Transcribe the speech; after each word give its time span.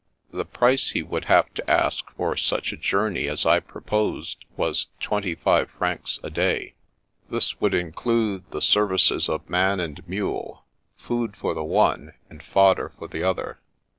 The 0.31 0.45
price 0.45 0.89
he 0.89 1.03
would 1.03 1.25
have 1.25 1.53
to 1.53 1.69
ask 1.69 2.09
for 2.15 2.35
such 2.35 2.73
a 2.73 2.75
journey 2.75 3.27
as 3.27 3.45
I 3.45 3.59
proposed 3.59 4.45
was 4.57 4.87
twenty 4.99 5.35
five 5.35 5.69
francs 5.69 6.19
a 6.23 6.31
day. 6.31 6.73
This 7.29 7.61
would 7.61 7.75
include 7.75 8.49
the 8.49 8.63
services 8.63 9.29
of 9.29 9.47
man 9.47 9.79
and 9.79 10.01
mule, 10.09 10.65
food 10.97 11.37
for 11.37 11.53
the 11.53 11.63
one, 11.63 12.15
and 12.31 12.41
fodder 12.41 12.91
for 12.97 13.07
the 13.09 13.21
other. 13.21 13.59